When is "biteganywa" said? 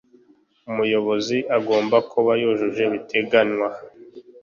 2.93-3.69